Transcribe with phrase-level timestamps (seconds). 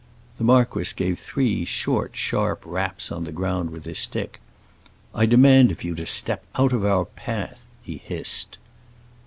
[0.39, 4.41] The marquis gave three short sharp raps on the ground with his stick.
[5.13, 8.57] "I demand of you to step out of our path!" he hissed.